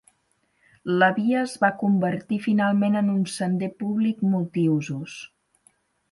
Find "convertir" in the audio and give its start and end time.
1.83-2.39